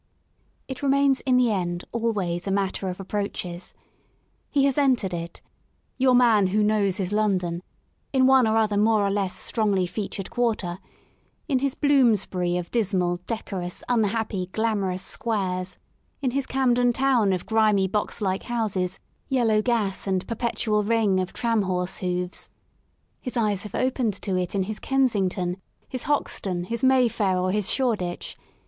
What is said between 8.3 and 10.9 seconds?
or other more or less strongly featured quarter;